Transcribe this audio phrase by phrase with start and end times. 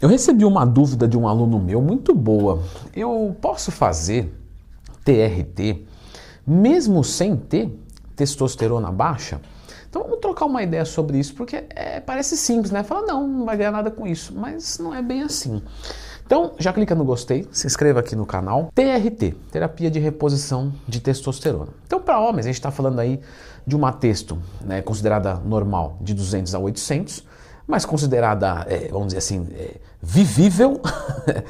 [0.00, 2.62] Eu recebi uma dúvida de um aluno meu muito boa.
[2.94, 4.32] Eu posso fazer
[5.04, 5.84] TRT
[6.46, 7.76] mesmo sem ter
[8.14, 9.40] testosterona baixa?
[9.90, 12.84] Então vamos trocar uma ideia sobre isso, porque é, parece simples, né?
[12.84, 15.60] Fala, não, não vai ganhar nada com isso, mas não é bem assim.
[16.24, 18.70] Então já clica no gostei, se inscreva aqui no canal.
[18.74, 21.70] TRT, terapia de reposição de testosterona.
[21.86, 23.18] Então para homens a gente está falando aí
[23.66, 27.24] de uma testo né, considerada normal de 200 a 800,
[27.68, 30.80] mas considerada, é, vamos dizer assim, é, vivível,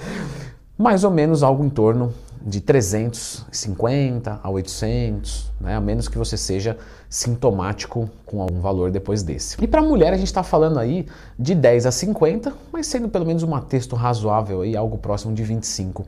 [0.77, 2.12] mais ou menos algo em torno
[2.45, 6.77] de 350 a 800, né, a menos que você seja
[7.09, 9.56] sintomático com algum valor depois desse.
[9.60, 11.06] E para mulher a gente está falando aí
[11.38, 15.42] de 10 a 50, mas sendo pelo menos uma texto razoável aí, algo próximo de
[15.42, 16.06] 25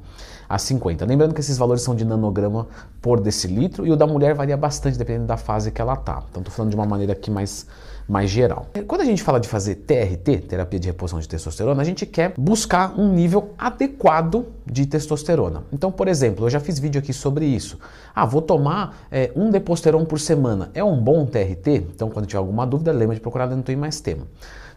[0.48, 1.04] a 50.
[1.04, 2.68] Lembrando que esses valores são de nanograma
[3.00, 6.22] por decilitro e o da mulher varia bastante dependendo da fase que ela tá.
[6.30, 7.66] Então estou falando de uma maneira aqui mais
[8.10, 8.66] mais geral.
[8.88, 12.34] Quando a gente fala de fazer TRT, terapia de reposição de testosterona, a gente quer
[12.36, 15.62] buscar um nível adequado de testosterona.
[15.72, 17.78] Então, por exemplo, eu já fiz vídeo aqui sobre isso.
[18.12, 20.70] Ah, vou tomar é, um deposteron por semana.
[20.74, 21.86] É um bom TRT?
[21.94, 24.26] Então, quando tiver alguma dúvida, lembra de procurar dentro do mais tema.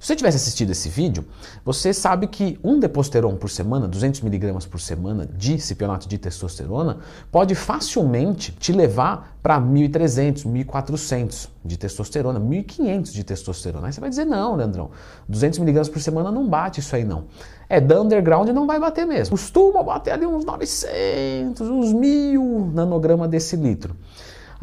[0.03, 1.26] Se você tivesse assistido esse vídeo,
[1.64, 6.98] você sabe que um deposteron por semana, 200mg por semana de cipionato de testosterona,
[7.31, 13.88] pode facilmente te levar para 1.300, 1.400 de testosterona, 1.500 de testosterona.
[13.88, 14.92] Aí você vai dizer, não, Leandrão,
[15.31, 17.28] 200mg por semana não bate isso aí não.
[17.70, 19.38] É, da underground não vai bater mesmo.
[19.38, 23.95] Costuma bater ali uns 900, uns 1.000 nanograma desse litro.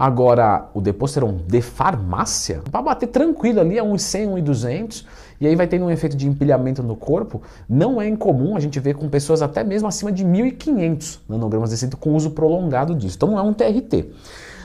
[0.01, 5.07] Agora, o Deposteron de farmácia, para bater tranquilo ali, é uns 100, uns 200,
[5.39, 7.43] e aí vai tendo um efeito de empilhamento no corpo.
[7.69, 11.87] Não é incomum a gente ver com pessoas até mesmo acima de 1.500 nanogramas desse
[11.89, 13.17] com uso prolongado disso.
[13.17, 14.07] Então não é um TRT.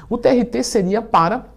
[0.09, 1.47] O TRT seria para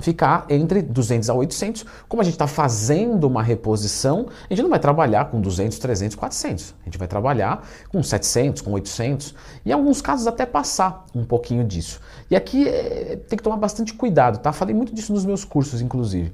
[0.00, 1.84] ficar entre 200 a 800.
[2.08, 6.16] Como a gente está fazendo uma reposição, a gente não vai trabalhar com 200, 300,
[6.16, 6.74] 400.
[6.80, 11.24] A gente vai trabalhar com 700, com 800 e em alguns casos até passar um
[11.24, 12.00] pouquinho disso.
[12.30, 14.52] E aqui é, tem que tomar bastante cuidado, tá?
[14.52, 16.32] Falei muito disso nos meus cursos, inclusive.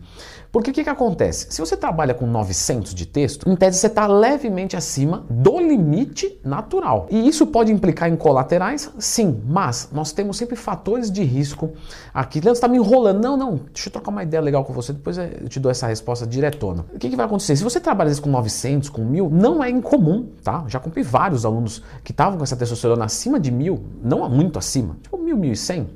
[0.50, 1.48] Porque o que, que acontece?
[1.50, 6.40] Se você trabalha com 900 de texto, em tese você está levemente acima do limite
[6.42, 7.06] natural.
[7.10, 8.90] E isso pode implicar em colaterais?
[8.98, 11.72] Sim, mas nós temos sempre fatores de risco
[12.14, 12.40] aqui.
[12.40, 13.20] Leandro, está me enrolando.
[13.20, 15.86] Não, não, deixa eu trocar uma ideia legal com você, depois eu te dou essa
[15.86, 16.84] resposta diretona.
[16.94, 17.56] O que, que vai acontecer?
[17.56, 20.64] Se você trabalha com 900, com 1000, não é incomum, tá?
[20.68, 24.96] Já comprei vários alunos que estavam com essa testosterona acima de 1000, não muito acima,
[25.02, 25.88] tipo 1000, 1100,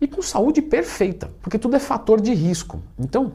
[0.00, 2.80] e com saúde perfeita, porque tudo é fator de risco.
[2.98, 3.32] Então,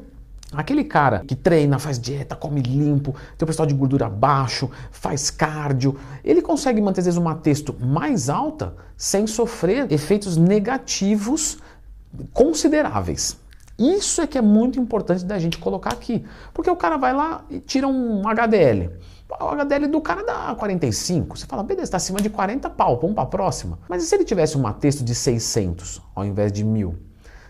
[0.54, 5.32] Aquele cara que treina, faz dieta, come limpo, tem o pessoal de gordura baixo, faz
[5.32, 11.58] cardio, ele consegue manter às vezes uma texto mais alta sem sofrer efeitos negativos
[12.32, 13.36] consideráveis.
[13.78, 16.24] Isso é que é muito importante da gente colocar aqui,
[16.54, 18.92] porque o cara vai lá e tira um HDL.
[19.30, 21.38] O HDL do cara dá 45.
[21.38, 23.80] Você fala, beleza, está acima de 40 pau, vamos para a próxima.
[23.90, 26.96] Mas e se ele tivesse uma texto de 600 ao invés de 1000?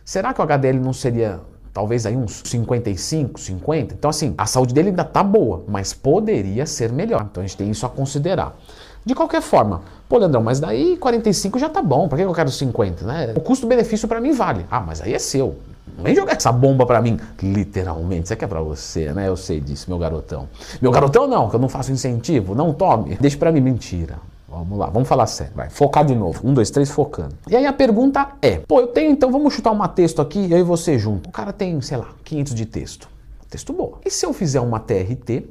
[0.06, 1.42] Será que o HDL não seria
[1.74, 3.96] talvez aí uns 55, 50.
[3.96, 7.28] Então, assim, a saúde dele ainda tá boa, mas poderia ser melhor.
[7.30, 8.56] Então, a gente tem isso a considerar.
[9.04, 12.50] De qualquer forma, pô, Leandrão, mas daí 45 já tá bom, pra que eu quero
[12.50, 13.34] 50, né?
[13.36, 14.66] O custo-benefício para mim vale.
[14.70, 15.58] Ah, mas aí é seu.
[15.98, 18.26] Não vem jogar essa bomba para mim, literalmente.
[18.26, 19.28] Isso aqui é para você, né?
[19.28, 20.48] Eu sei disso, meu garotão.
[20.82, 23.18] Meu garotão não, que eu não faço incentivo, não tome.
[23.20, 24.18] Deixa para mim, mentira.
[24.48, 25.70] Vamos lá, vamos falar sério, vai.
[25.70, 26.48] Focar de novo.
[26.48, 27.36] Um, dois, três, focando.
[27.50, 30.60] E aí a pergunta é: pô, eu tenho então, vamos chutar uma texto aqui, eu
[30.60, 31.30] e você junto.
[31.30, 33.10] O cara tem, sei lá, 500 de texto.
[33.50, 33.98] Texto boa.
[34.06, 35.48] E se eu fizer uma TRT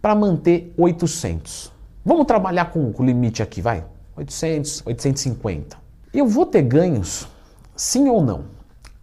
[0.00, 1.72] para manter 800?
[2.04, 3.84] Vamos trabalhar com o limite aqui, vai.
[4.16, 5.76] 800, 850.
[6.12, 7.26] Eu vou ter ganhos,
[7.74, 8.57] sim ou não?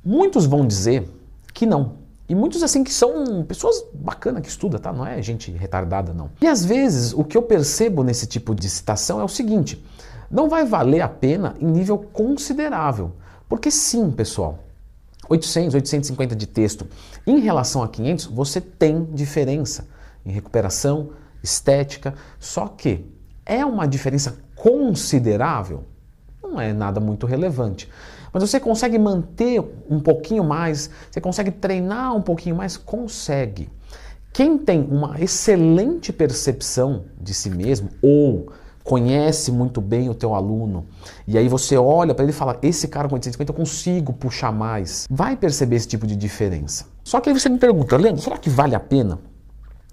[0.06, 1.10] Muitos vão dizer
[1.54, 2.06] que não.
[2.30, 4.94] E muitos assim que são pessoas bacanas que estudam, tá?
[4.94, 6.30] Não é gente retardada, não.
[6.42, 9.84] E às vezes o que eu percebo nesse tipo de citação é o seguinte:
[10.30, 13.14] não vai valer a pena em nível considerável.
[13.48, 14.60] Porque sim, pessoal,
[15.30, 16.88] 800, 850 de texto
[17.26, 19.88] em relação a 500, você tem diferença
[20.26, 21.12] em recuperação,
[21.44, 23.06] estética, só que
[23.46, 25.84] é uma diferença considerável?
[26.42, 27.90] Não é nada muito relevante.
[28.36, 32.76] Mas você consegue manter um pouquinho mais, você consegue treinar um pouquinho mais?
[32.76, 33.70] Consegue.
[34.34, 38.52] Quem tem uma excelente percepção de si mesmo ou
[38.84, 40.86] conhece muito bem o teu aluno
[41.26, 44.52] e aí você olha para ele e fala: esse cara com 850 eu consigo puxar
[44.52, 46.88] mais, vai perceber esse tipo de diferença.
[47.06, 49.18] Só que aí você me pergunta, Leandro, será que vale a pena?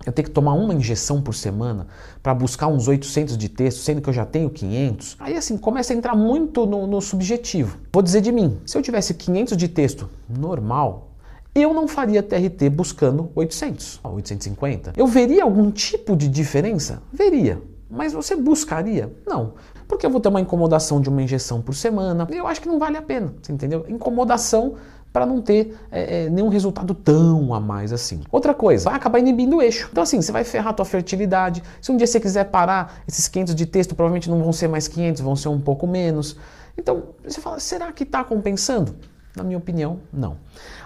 [0.05, 1.87] Eu tenho que tomar uma injeção por semana
[2.23, 5.17] para buscar uns 800 de texto, sendo que eu já tenho 500.
[5.21, 7.79] Aí assim, começa a entrar muito no, no, subjetivo.
[7.93, 11.11] Vou dizer de mim, se eu tivesse 500 de texto normal,
[11.55, 14.95] eu não faria TRT buscando 800, 850.
[14.97, 17.03] Eu veria algum tipo de diferença?
[17.13, 17.61] Veria.
[17.91, 19.13] Mas você buscaria?
[19.27, 19.53] Não.
[19.87, 22.27] Porque eu vou ter uma incomodação de uma injeção por semana.
[22.31, 23.85] Eu acho que não vale a pena, entendeu?
[23.87, 24.77] Incomodação
[25.13, 28.23] para não ter é, é, nenhum resultado tão a mais assim.
[28.31, 29.89] Outra coisa, vai acabar inibindo o eixo.
[29.93, 31.63] Então assim, você vai ferrar a tua fertilidade.
[31.81, 34.89] Se um dia você quiser parar, esses 500 de texto provavelmente não vão ser mais
[34.89, 36.37] 500, vão ser um pouco menos.
[36.77, 38.97] Então, você fala, será que está compensando?
[39.37, 40.37] Na minha opinião, não.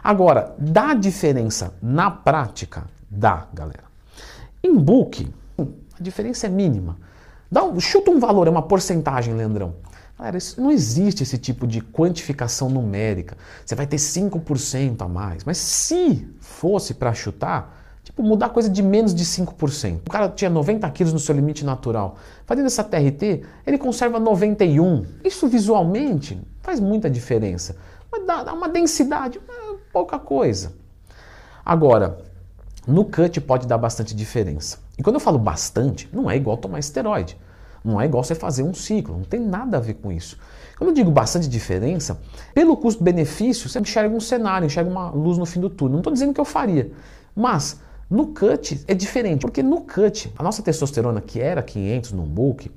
[0.03, 2.85] Agora, dá diferença na prática?
[3.11, 3.85] Dá, galera.
[4.63, 6.97] Em book, a diferença é mínima.
[7.51, 9.75] Dá um, chuta um valor, é uma porcentagem, Leandrão.
[10.19, 13.37] Galera, isso, não existe esse tipo de quantificação numérica.
[13.65, 15.45] Você vai ter 5% a mais.
[15.45, 20.01] Mas se fosse para chutar, tipo, mudar coisa de menos de 5%.
[20.07, 22.17] O cara tinha 90 quilos no seu limite natural.
[22.47, 25.05] Fazendo essa TRT, ele conserva 91.
[25.23, 27.77] Isso visualmente faz muita diferença.
[28.11, 30.73] Mas dá, dá uma densidade, é pouca coisa.
[31.63, 32.19] Agora,
[32.87, 34.79] no cut pode dar bastante diferença.
[34.97, 37.37] E quando eu falo bastante, não é igual tomar esteroide.
[37.87, 40.37] Não é igual você fazer um ciclo, não tem nada a ver com isso.
[40.77, 42.21] Quando eu digo bastante diferença,
[42.53, 45.93] pelo custo-benefício, você enxerga um cenário, enxerga uma luz no fim do túnel.
[45.93, 46.91] Não estou dizendo que eu faria,
[47.35, 47.81] mas
[48.11, 52.73] no cut é diferente, porque no cut, a nossa testosterona, que era 500 no bulk,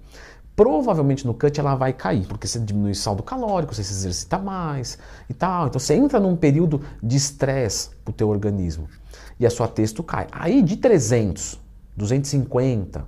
[0.56, 4.38] provavelmente no cut ela vai cair, porque você diminui o saldo calórico, você se exercita
[4.38, 5.68] mais e tal.
[5.68, 8.88] Então você entra num período de estresse para o teu organismo
[9.40, 10.28] e a sua testo cai.
[10.32, 11.60] Aí de 300,
[11.98, 13.06] 250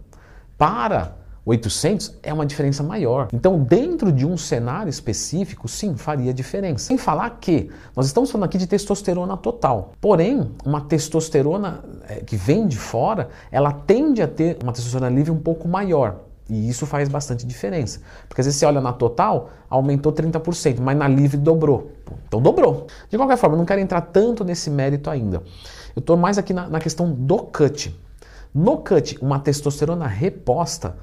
[0.58, 3.28] para 800 é uma diferença maior.
[3.34, 6.86] Então, dentro de um cenário específico, sim, faria diferença.
[6.86, 9.94] Sem falar que nós estamos falando aqui de testosterona total.
[10.00, 15.32] Porém, uma testosterona é, que vem de fora, ela tende a ter uma testosterona livre
[15.32, 16.20] um pouco maior.
[16.48, 18.02] E isso faz bastante diferença.
[18.28, 21.92] Porque às vezes você olha na total, aumentou 30%, mas na livre dobrou.
[22.28, 22.88] Então dobrou.
[23.10, 25.42] De qualquer forma, não quero entrar tanto nesse mérito ainda.
[25.96, 27.98] Eu estou mais aqui na, na questão do cut.
[28.54, 30.98] No cut, uma testosterona reposta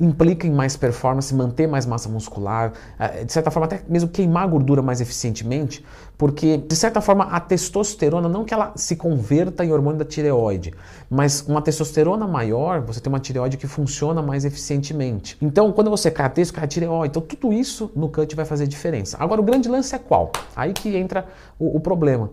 [0.00, 4.46] implica em mais performance, manter mais massa muscular, eh, de certa forma até mesmo queimar
[4.48, 5.84] gordura mais eficientemente,
[6.16, 10.72] porque de certa forma a testosterona, não que ela se converta em hormônio da tireoide,
[11.10, 15.36] mas uma testosterona maior, você tem uma tireoide que funciona mais eficientemente.
[15.42, 18.44] Então, quando você cai a testo, cai a tireoide, então tudo isso no cut vai
[18.44, 19.16] fazer diferença.
[19.18, 20.30] Agora, o grande lance é qual?
[20.54, 21.26] Aí que entra
[21.58, 22.30] o, o problema.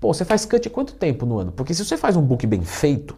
[0.00, 1.50] Pô, você faz cut quanto tempo no ano?
[1.50, 3.16] Porque se você faz um book bem feito,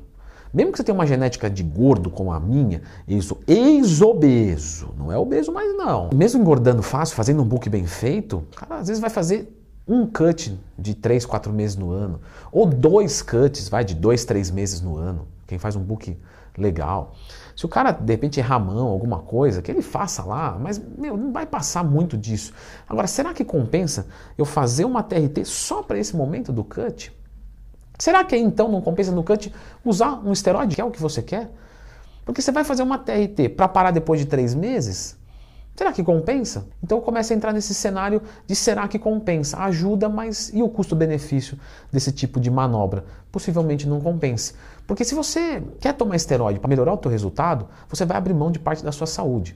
[0.52, 5.18] mesmo que você tenha uma genética de gordo como a minha, isso ex-obeso, não é
[5.18, 6.10] obeso mais não.
[6.14, 9.56] Mesmo engordando fácil, fazendo um book bem feito, cara às vezes vai fazer
[9.86, 12.20] um cut de 3, 4 meses no ano,
[12.52, 15.26] ou dois cuts, vai de 2, 3 meses no ano.
[15.46, 16.16] Quem faz um book
[16.56, 17.14] legal.
[17.56, 20.80] Se o cara de repente errar a mão, alguma coisa, que ele faça lá, mas
[20.98, 22.52] meu, não vai passar muito disso.
[22.88, 24.06] Agora, será que compensa
[24.38, 27.12] eu fazer uma TRT só para esse momento do cut?
[28.00, 29.52] Será que então não compensa no cut
[29.84, 31.50] usar um esteroide, que é o que você quer?
[32.24, 35.18] Porque você vai fazer uma TRT para parar depois de três meses?
[35.76, 36.66] Será que compensa?
[36.82, 39.58] Então começa a entrar nesse cenário de será que compensa?
[39.58, 41.58] Ajuda, mas e o custo-benefício
[41.92, 43.04] desse tipo de manobra?
[43.30, 44.54] Possivelmente não compense.
[44.86, 48.50] Porque se você quer tomar esteroide para melhorar o teu resultado, você vai abrir mão
[48.50, 49.54] de parte da sua saúde.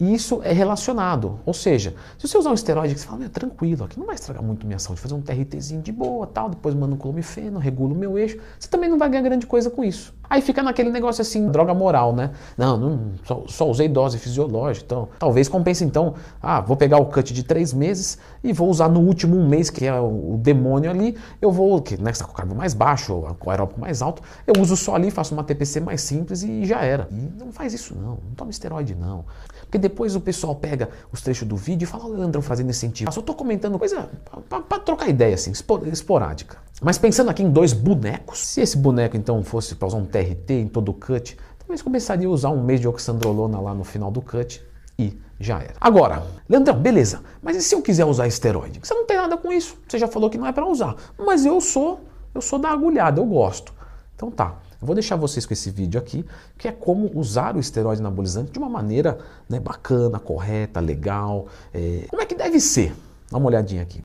[0.00, 1.38] E isso é relacionado.
[1.46, 4.42] Ou seja, se você usar um esteroide você fala, meu, tranquilo, aqui não vai estragar
[4.42, 7.98] muito minha saúde, fazer um TRTzinho de boa, tal, depois mando um clomifeno, regulo o
[7.98, 10.12] meu eixo, você também não vai ganhar grande coisa com isso.
[10.28, 12.30] Aí fica naquele negócio assim, droga moral, né?
[12.56, 17.06] Não, não só, só, usei dose fisiológica, então talvez compense então, ah, vou pegar o
[17.06, 20.38] cut de três meses e vou usar no último um mês, que é o, o
[20.38, 24.02] demônio ali, eu vou, que né, está com o carbo mais baixo, o aeróbico mais
[24.02, 27.08] alto, eu uso só ali, faço uma TPC mais simples e já era.
[27.10, 29.24] E não faz isso não, não toma esteroide não.
[29.62, 33.08] Porque depois o pessoal pega os trechos do vídeo e fala, o Leandrão fazendo sentido.
[33.08, 34.08] Eu só estou comentando coisa
[34.48, 35.52] para trocar ideia, assim,
[35.90, 36.63] esporádica.
[36.82, 40.50] Mas pensando aqui em dois bonecos, se esse boneco então fosse para usar um TRT
[40.54, 44.10] em todo o cut, talvez começaria a usar um mês de oxandrolona lá no final
[44.10, 44.60] do cut
[44.98, 45.74] e já era.
[45.80, 48.80] Agora, Leandrão, beleza, mas e se eu quiser usar esteroide?
[48.82, 50.96] Você não tem nada com isso, você já falou que não é para usar.
[51.18, 52.00] Mas eu sou,
[52.34, 53.72] eu sou da agulhada, eu gosto.
[54.16, 56.24] Então tá, eu vou deixar vocês com esse vídeo aqui,
[56.58, 61.46] que é como usar o esteroide anabolizante de uma maneira né, bacana, correta, legal.
[61.72, 62.06] É...
[62.10, 62.94] Como é que deve ser?
[63.30, 64.02] Dá uma olhadinha aqui.